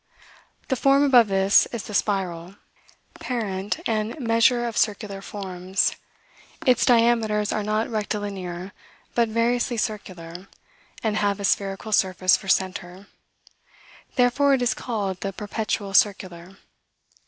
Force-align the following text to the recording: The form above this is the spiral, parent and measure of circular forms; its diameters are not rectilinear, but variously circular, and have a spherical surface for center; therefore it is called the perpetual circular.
The 0.69 0.75
form 0.75 1.03
above 1.03 1.27
this 1.27 1.67
is 1.67 1.83
the 1.83 1.93
spiral, 1.93 2.55
parent 3.19 3.79
and 3.85 4.19
measure 4.19 4.65
of 4.65 4.75
circular 4.75 5.21
forms; 5.21 5.95
its 6.65 6.87
diameters 6.87 7.51
are 7.53 7.61
not 7.61 7.87
rectilinear, 7.87 8.73
but 9.13 9.29
variously 9.29 9.77
circular, 9.77 10.47
and 11.03 11.17
have 11.17 11.39
a 11.39 11.45
spherical 11.45 11.91
surface 11.91 12.35
for 12.35 12.47
center; 12.47 13.09
therefore 14.15 14.55
it 14.55 14.63
is 14.63 14.73
called 14.73 15.21
the 15.21 15.31
perpetual 15.31 15.93
circular. 15.93 16.57